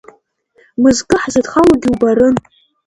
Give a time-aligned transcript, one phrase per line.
[0.81, 2.35] Мызкы ҳзыдхалогьы убарын.